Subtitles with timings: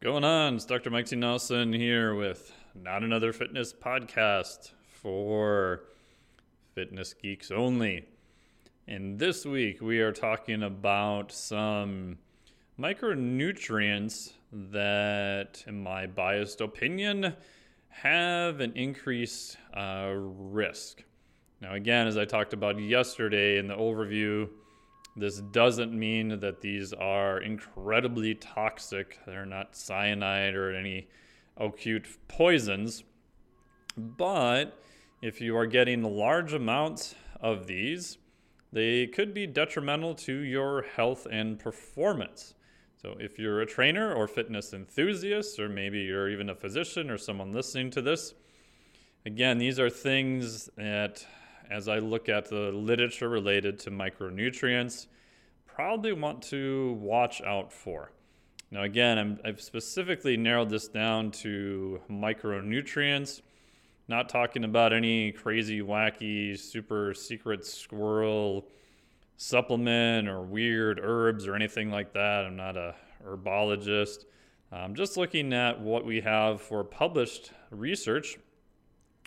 [0.00, 0.54] going on?
[0.54, 0.90] It's Dr.
[0.90, 1.16] Mike T.
[1.16, 5.82] Nelson here with Not Another Fitness Podcast for
[6.76, 8.06] fitness geeks only.
[8.86, 12.18] And this week we are talking about some
[12.78, 17.34] micronutrients that, in my biased opinion,
[17.88, 21.02] have an increased uh, risk.
[21.60, 24.48] Now, again, as I talked about yesterday in the overview,
[25.18, 29.18] this doesn't mean that these are incredibly toxic.
[29.26, 31.08] They're not cyanide or any
[31.56, 33.04] acute poisons.
[33.96, 34.80] But
[35.20, 38.18] if you are getting large amounts of these,
[38.72, 42.54] they could be detrimental to your health and performance.
[43.00, 47.18] So, if you're a trainer or fitness enthusiast, or maybe you're even a physician or
[47.18, 48.34] someone listening to this,
[49.24, 51.24] again, these are things that
[51.70, 55.06] as I look at the literature related to micronutrients,
[55.66, 58.12] probably want to watch out for.
[58.70, 63.40] Now, again, i have specifically narrowed this down to micronutrients,
[64.08, 68.66] not talking about any crazy, wacky, super secret squirrel
[69.38, 72.44] supplement or weird herbs or anything like that.
[72.44, 72.94] I'm not a
[73.24, 74.24] herbologist.
[74.70, 78.36] I'm just looking at what we have for published research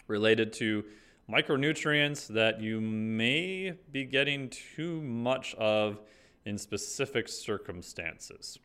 [0.07, 0.83] related to
[1.29, 6.01] micronutrients that you may be getting too much of
[6.45, 8.59] in specific circumstances.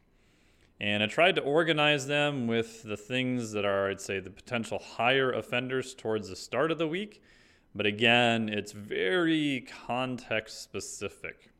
[0.80, 4.78] And I tried to organize them with the things that are, I'd say, the potential
[4.78, 7.22] higher offenders towards the start of the week.
[7.74, 11.50] But again, it's very context specific.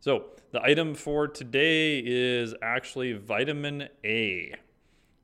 [0.00, 4.54] So, the item for today is actually vitamin A.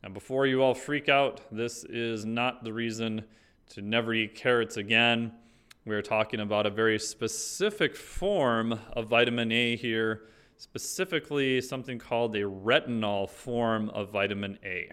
[0.02, 3.24] Now, before you all freak out, this is not the reason
[3.72, 5.32] to never eat carrots again.
[5.86, 10.24] We're talking about a very specific form of vitamin A here,
[10.58, 14.90] specifically something called a retinol form of vitamin A.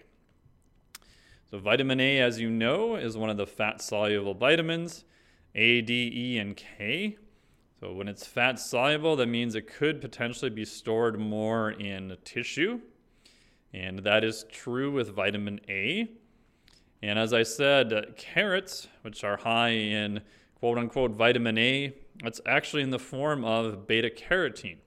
[1.50, 5.04] So, vitamin A, as you know, is one of the fat soluble vitamins
[5.54, 7.18] A, D, E, and K.
[7.80, 12.80] So, when it's fat soluble, that means it could potentially be stored more in tissue.
[13.74, 16.08] And that is true with vitamin A.
[17.02, 20.20] And as I said, uh, carrots, which are high in
[20.58, 24.78] quote unquote vitamin A, it's actually in the form of beta carotene.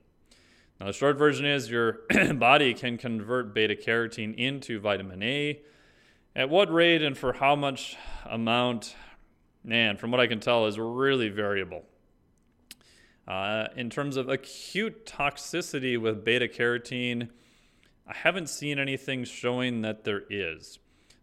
[0.80, 2.00] Now, the short version is your
[2.34, 5.60] body can convert beta carotene into vitamin A.
[6.36, 8.94] At what rate and for how much amount,
[9.62, 11.84] man, from what I can tell, is really variable.
[13.26, 17.30] Uh, in terms of acute toxicity with beta carotene,
[18.06, 20.78] I haven't seen anything showing that there is.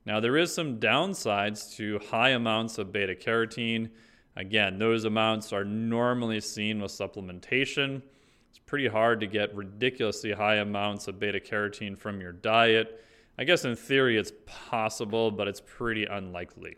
[0.06, 3.90] Now, there is some downsides to high amounts of beta carotene.
[4.36, 8.02] Again, those amounts are normally seen with supplementation.
[8.50, 13.04] It's pretty hard to get ridiculously high amounts of beta carotene from your diet.
[13.38, 16.78] I guess in theory it's possible, but it's pretty unlikely.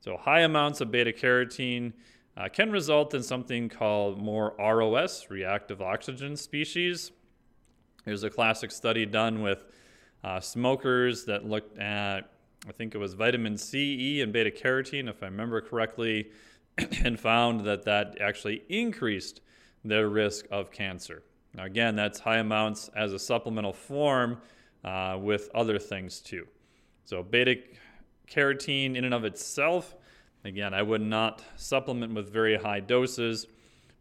[0.00, 1.92] So, high amounts of beta carotene
[2.36, 7.12] uh, can result in something called more ROS, reactive oxygen species.
[8.04, 9.64] There's a classic study done with
[10.24, 12.30] uh, smokers that looked at
[12.68, 16.30] I think it was vitamin C, E, and beta carotene, if I remember correctly,
[17.04, 19.40] and found that that actually increased
[19.84, 21.22] their risk of cancer.
[21.54, 24.40] Now, again, that's high amounts as a supplemental form
[24.84, 26.46] uh, with other things too.
[27.04, 27.56] So, beta
[28.30, 29.96] carotene in and of itself,
[30.44, 33.46] again, I would not supplement with very high doses.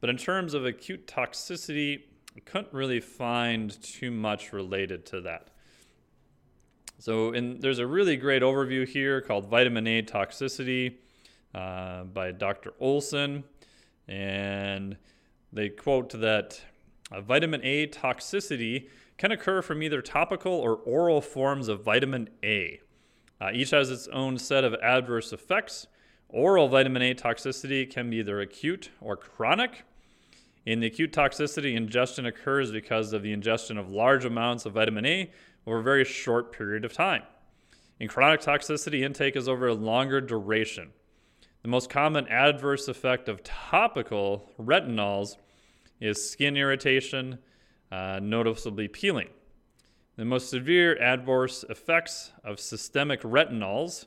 [0.01, 2.03] But in terms of acute toxicity,
[2.35, 5.49] I couldn't really find too much related to that.
[6.99, 10.97] So in, there's a really great overview here called Vitamin A Toxicity
[11.55, 12.73] uh, by Dr.
[12.79, 13.45] Olson.
[14.09, 14.97] And
[15.53, 16.61] they quote that
[17.09, 22.81] uh, vitamin A toxicity can occur from either topical or oral forms of vitamin A.
[23.39, 25.87] Uh, each has its own set of adverse effects.
[26.27, 29.83] Oral vitamin A toxicity can be either acute or chronic.
[30.65, 35.05] In the acute toxicity, ingestion occurs because of the ingestion of large amounts of vitamin
[35.05, 35.31] A
[35.65, 37.23] over a very short period of time.
[37.99, 40.91] In chronic toxicity, intake is over a longer duration.
[41.63, 45.35] The most common adverse effect of topical retinols
[45.99, 47.39] is skin irritation,
[47.91, 49.27] uh, noticeably peeling.
[50.15, 54.05] The most severe adverse effects of systemic retinols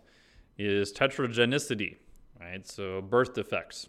[0.59, 1.97] is teratogenicity,
[2.41, 2.67] right?
[2.67, 3.89] So birth defects.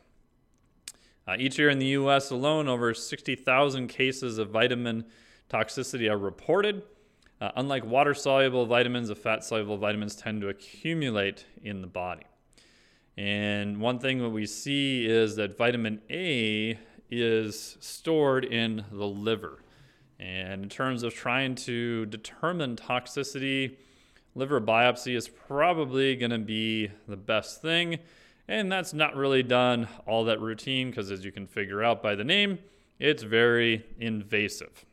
[1.26, 2.32] Uh, each year in the U.S.
[2.32, 5.06] alone, over 60,000 cases of vitamin
[5.50, 6.84] toxicity are reported.
[7.44, 12.24] Uh, unlike water soluble vitamins, the fat soluble vitamins tend to accumulate in the body.
[13.18, 16.80] And one thing that we see is that vitamin A
[17.12, 19.62] is stored in the liver.
[20.22, 23.76] And in terms of trying to determine toxicity,
[24.36, 28.00] liver biopsy is probably going to be the best thing.
[28.48, 32.16] And that's not really done all that routine because, as you can figure out by
[32.16, 32.60] the name,
[33.00, 34.86] it's very invasive.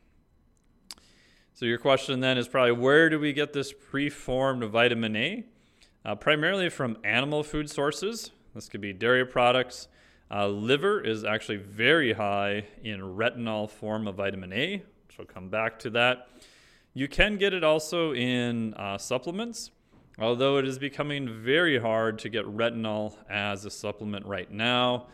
[1.60, 5.44] So, your question then is probably where do we get this preformed vitamin A?
[6.06, 8.30] Uh, primarily from animal food sources.
[8.54, 9.88] This could be dairy products.
[10.30, 14.76] Uh, liver is actually very high in retinol form of vitamin A,
[15.06, 16.28] which we'll come back to that.
[16.94, 19.70] You can get it also in uh, supplements,
[20.18, 25.08] although it is becoming very hard to get retinol as a supplement right now.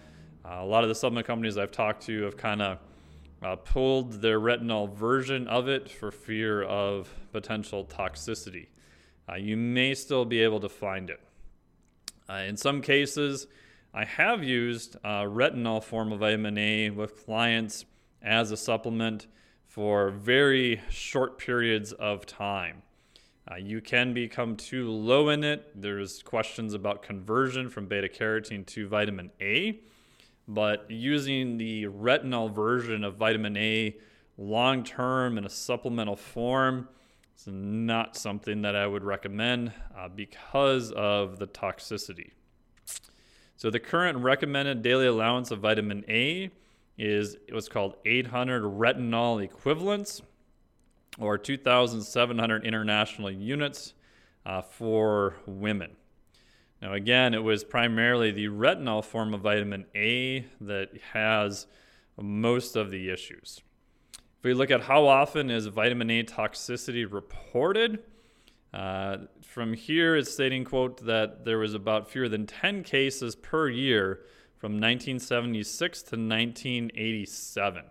[0.45, 2.79] Uh, a lot of the supplement companies I've talked to have kind of
[3.43, 8.67] uh, pulled their retinol version of it for fear of potential toxicity.
[9.29, 11.21] Uh, you may still be able to find it.
[12.29, 13.47] Uh, in some cases,
[13.93, 17.85] I have used uh, retinol form of vitamin A with clients
[18.23, 19.27] as a supplement
[19.67, 22.83] for very short periods of time.
[23.49, 25.71] Uh, you can become too low in it.
[25.81, 29.81] There's questions about conversion from beta carotene to vitamin A,
[30.49, 33.97] but using the retinol version of vitamin A
[34.39, 36.89] long term in a supplemental form
[37.37, 42.31] is not something that I would recommend uh, because of the toxicity.
[43.57, 46.51] So, the current recommended daily allowance of vitamin A
[46.99, 50.23] is what's called 800 retinol equivalents
[51.19, 53.95] or 2,700 international units
[54.45, 55.97] uh, for women.
[56.83, 61.67] Now, again, it was primarily the retinol form of vitamin A that has
[62.21, 63.63] most of the issues.
[64.39, 68.03] If we look at how often is vitamin A toxicity reported,
[68.75, 73.69] uh, from here it's stating, quote, that there was about fewer than 10 cases per
[73.69, 74.21] year
[74.59, 77.85] from 1976 to 1987.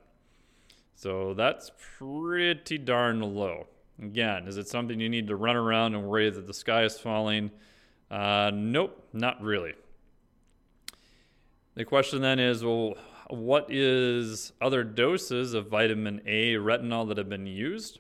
[0.96, 3.68] So that's pretty darn low.
[4.02, 7.00] Again, is it something you need to run around and worry that the sky is
[7.00, 7.52] falling?
[8.10, 9.74] Uh, nope, not really.
[11.76, 12.96] The question then is well,
[13.30, 18.00] what is other doses of vitamin A retinol that have been used?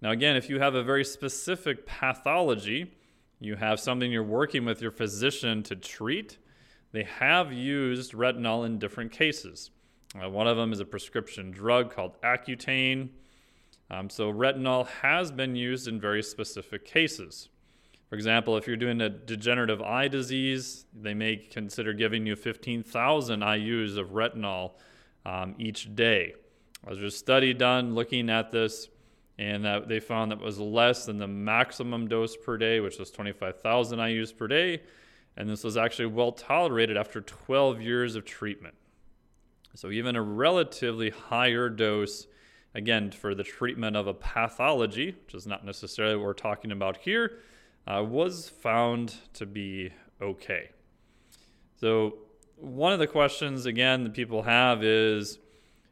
[0.00, 2.92] Now, again, if you have a very specific pathology,
[3.40, 6.38] you have something you're working with your physician to treat,
[6.92, 9.70] they have used retinol in different cases.
[10.20, 13.10] Uh, one of them is a prescription drug called Accutane.
[13.90, 17.48] Um, so, retinol has been used in very specific cases.
[18.08, 23.40] For example, if you're doing a degenerative eye disease, they may consider giving you 15,000
[23.40, 24.72] IUs of retinol
[25.26, 26.34] um, each day.
[26.84, 28.88] There's a study done looking at this,
[29.36, 33.98] and they found that was less than the maximum dose per day, which was 25,000
[33.98, 34.80] IUs per day
[35.38, 38.74] and this was actually well tolerated after 12 years of treatment.
[39.74, 42.26] So, even a relatively higher dose,
[42.74, 46.96] again, for the treatment of a pathology, which is not necessarily what we're talking about
[46.96, 47.38] here,
[47.88, 49.90] uh, was found to be
[50.20, 50.70] okay.
[51.80, 52.18] So,
[52.56, 55.38] one of the questions, again, that people have is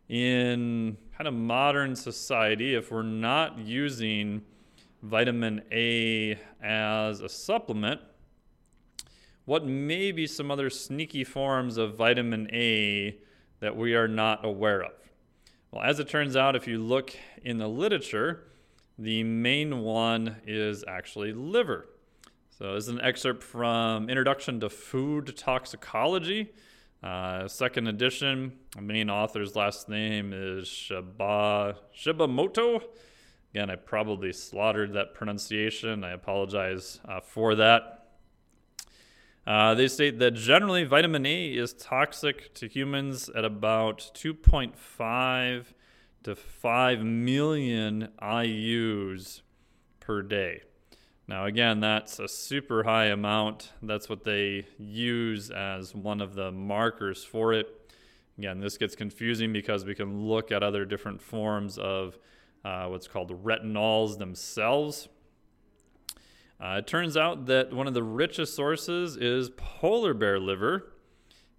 [0.09, 4.43] in kind of modern society, if we're not using
[5.03, 8.01] vitamin A as a supplement,
[9.45, 13.17] what may be some other sneaky forms of vitamin A
[13.61, 14.93] that we are not aware of?
[15.71, 18.49] Well, as it turns out, if you look in the literature,
[18.99, 21.87] the main one is actually liver.
[22.59, 26.53] So, this is an excerpt from Introduction to Food Toxicology,
[27.03, 28.53] uh, second edition.
[28.75, 32.83] The main author's last name is Shiba, Shibamoto.
[33.53, 36.03] Again, I probably slaughtered that pronunciation.
[36.03, 37.97] I apologize uh, for that.
[39.47, 45.67] Uh, they state that generally vitamin A is toxic to humans at about 2.5
[46.27, 49.43] to 5 million IUs
[50.01, 50.61] per day.
[51.29, 53.71] Now, again, that's a super high amount.
[53.81, 57.93] That's what they use as one of the markers for it.
[58.39, 62.19] Again, this gets confusing because we can look at other different forms of
[62.65, 65.07] uh, what's called retinols themselves.
[66.61, 70.93] Uh, it turns out that one of the richest sources is polar bear liver,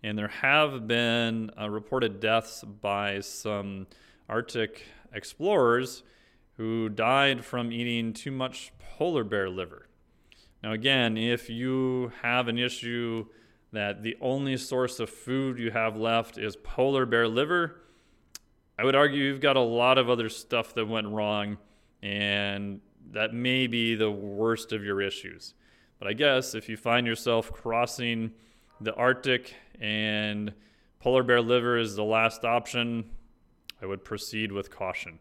[0.03, 3.87] and there have been uh, reported deaths by some
[4.29, 6.03] Arctic explorers
[6.57, 9.87] who died from eating too much polar bear liver.
[10.63, 13.27] Now, again, if you have an issue
[13.71, 17.81] that the only source of food you have left is polar bear liver,
[18.79, 21.57] I would argue you've got a lot of other stuff that went wrong,
[22.01, 22.81] and
[23.11, 25.53] that may be the worst of your issues.
[25.99, 28.31] But I guess if you find yourself crossing
[28.81, 30.53] the Arctic and
[30.99, 33.09] polar bear liver is the last option,
[33.81, 35.19] I would proceed with caution.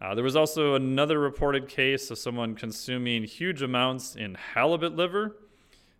[0.00, 5.36] Uh, there was also another reported case of someone consuming huge amounts in halibut liver.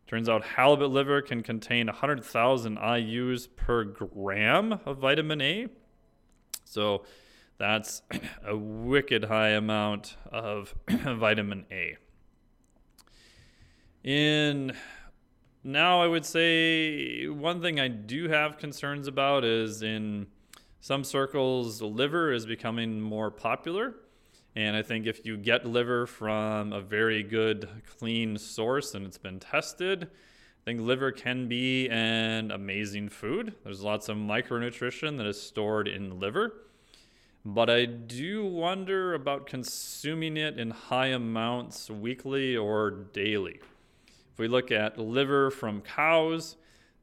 [0.09, 5.69] Turns out halibut liver can contain 100,000 IUs per gram of vitamin A.
[6.65, 7.05] So
[7.59, 8.03] that's
[8.45, 11.97] a wicked high amount of vitamin A.
[14.03, 14.73] In
[15.65, 20.27] now, I would say one thing I do have concerns about is in
[20.83, 23.95] some circles, liver is becoming more popular.
[24.57, 29.17] And I think if you get liver from a very good, clean source and it's
[29.17, 33.55] been tested, I think liver can be an amazing food.
[33.63, 36.53] There's lots of micronutrition that is stored in liver.
[37.45, 43.61] But I do wonder about consuming it in high amounts weekly or daily.
[44.33, 46.57] If we look at liver from cows,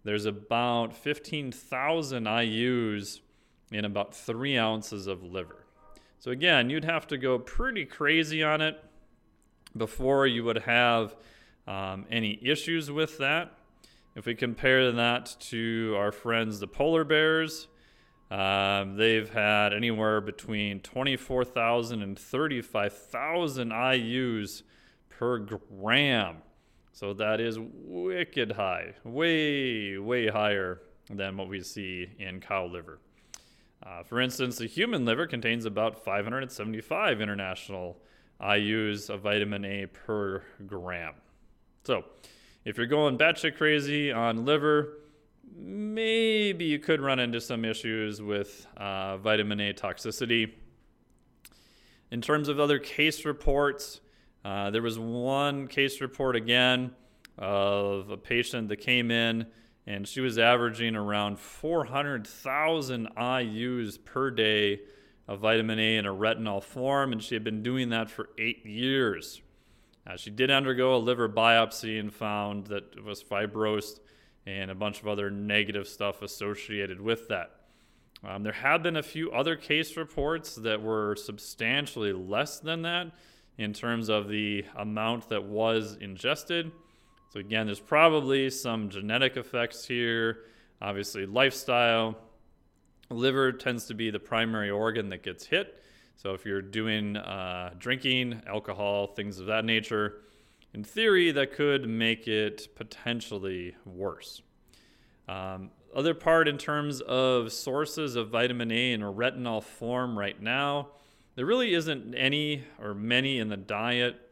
[0.03, 3.21] there's about 15,000 IUs
[3.71, 5.65] in about three ounces of liver.
[6.19, 8.83] So, again, you'd have to go pretty crazy on it
[9.75, 11.15] before you would have
[11.67, 13.53] um, any issues with that.
[14.15, 17.67] If we compare that to our friends, the polar bears,
[18.31, 24.63] um, they've had anywhere between 24,000 and 35,000 IUs
[25.09, 26.37] per gram
[26.99, 32.99] so that is wicked high, way, way higher than what we see in cow liver.
[33.81, 37.97] Uh, for instance, the human liver contains about 575 international
[38.41, 41.13] IUs of vitamin A per gram.
[41.83, 42.03] So,
[42.65, 44.99] if you're going batshit crazy on liver,
[45.55, 50.51] maybe you could run into some issues with uh, vitamin A toxicity.
[52.11, 54.01] In terms of other case reports,
[54.43, 56.91] uh, there was one case report again
[57.37, 59.45] of a patient that came in
[59.85, 64.81] and she was averaging around 400,000 IUs per day
[65.27, 68.65] of vitamin A in a retinol form, and she had been doing that for eight
[68.65, 69.41] years.
[70.05, 73.99] Uh, she did undergo a liver biopsy and found that it was fibrosed
[74.45, 77.51] and a bunch of other negative stuff associated with that.
[78.23, 83.11] Um, there have been a few other case reports that were substantially less than that,
[83.59, 86.71] in terms of the amount that was ingested.
[87.29, 90.39] So, again, there's probably some genetic effects here,
[90.81, 92.17] obviously, lifestyle.
[93.09, 95.81] Liver tends to be the primary organ that gets hit.
[96.17, 100.21] So, if you're doing uh, drinking, alcohol, things of that nature,
[100.73, 104.41] in theory, that could make it potentially worse.
[105.27, 110.39] Um, other part in terms of sources of vitamin A in a retinol form right
[110.41, 110.89] now,
[111.35, 114.28] there really isn't any or many in the diet.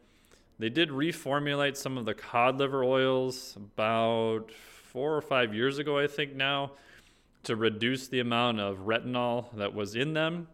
[0.58, 5.98] They did reformulate some of the cod liver oils about four or five years ago,
[5.98, 6.72] I think now,
[7.44, 10.48] to reduce the amount of retinol that was in them.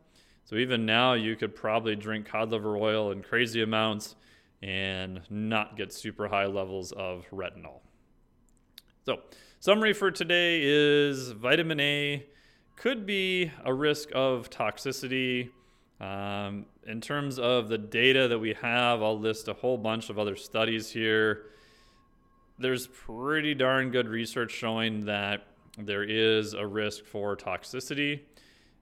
[0.45, 4.15] So even now, you could probably drink cod liver oil in crazy amounts
[4.63, 7.81] and not get super high levels of retinol.
[9.07, 9.21] So,
[9.61, 12.27] summary for today is vitamin A
[12.77, 15.51] could be a risk of toxicity
[16.01, 20.19] um, in terms of the data that we have, I'll list a whole bunch of
[20.19, 21.47] other studies here.
[22.59, 25.47] There's pretty darn good research showing that
[25.79, 28.21] there is a risk for toxicity.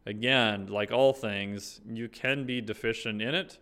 [0.05, 3.59] Again, like all things, you can be deficient in it.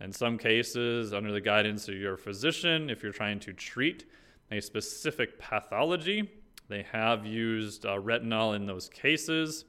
[0.00, 4.06] In some cases, under the guidance of your physician, if you're trying to treat
[4.50, 6.30] a specific pathology,
[6.68, 9.64] they have used uh, retinol in those cases.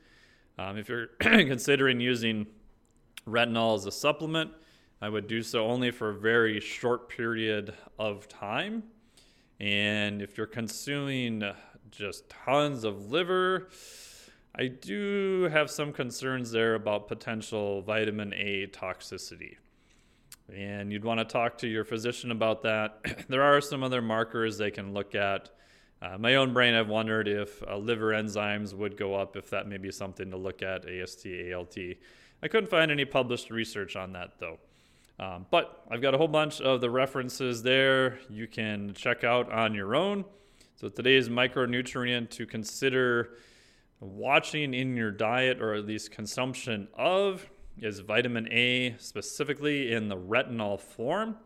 [0.58, 2.48] Um, if you're considering using
[3.28, 4.52] retinol as a supplement.
[5.02, 8.84] I would do so only for a very short period of time.
[9.60, 11.44] And if you're consuming
[11.90, 13.70] just tons of liver,
[14.56, 19.58] I do have some concerns there about potential vitamin A toxicity.
[20.54, 23.26] And you'd want to talk to your physician about that.
[23.30, 25.50] there are some other markers they can look at.
[26.02, 29.68] Uh, my own brain, I've wondered if uh, liver enzymes would go up, if that
[29.68, 31.78] may be something to look at, AST, ALT.
[32.44, 34.58] I couldn't find any published research on that though.
[35.20, 39.52] Um, but I've got a whole bunch of the references there you can check out
[39.52, 40.26] on your own.
[40.76, 43.38] So today's micronutrient to consider
[44.00, 50.18] watching in your diet or at least consumption of is vitamin A, specifically in the
[50.18, 51.38] retinol form.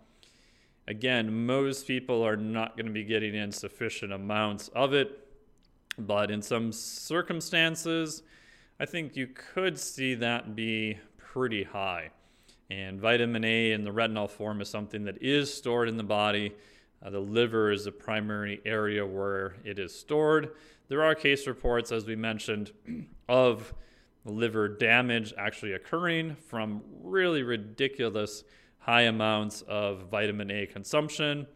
[0.88, 5.28] Again, most people are not going to be getting in sufficient amounts of it,
[5.98, 8.24] but in some circumstances,
[8.77, 12.10] I think you could see that be pretty high.
[12.70, 16.53] And vitamin A in the retinol form is something that is stored in the body.
[17.01, 20.51] Uh, the liver is the primary area where it is stored.
[20.89, 22.74] There are case reports, as we mentioned,
[23.29, 23.74] of
[24.25, 28.44] liver damage actually occurring from really ridiculous
[28.79, 31.48] high amounts of vitamin A consumption.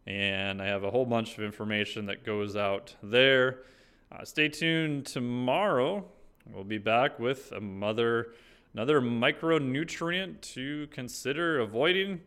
[0.07, 3.61] And I have a whole bunch of information that goes out there.
[4.13, 6.05] Uh, stay tuned tomorrow.
[6.53, 8.33] We'll be back with a mother,
[8.75, 12.21] another micronutrient to consider avoiding.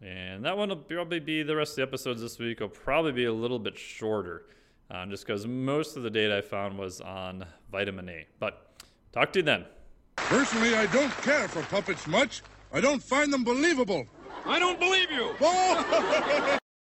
[0.00, 2.60] And that one will probably be the rest of the episodes this week.
[2.60, 4.46] will probably be a little bit shorter,
[4.90, 8.26] um, just because most of the data I found was on vitamin A.
[8.38, 9.64] But talk to you then.
[10.16, 12.42] Personally, I don't care for puppets much.
[12.72, 14.06] I don't find them believable.
[14.46, 16.58] I don't believe you.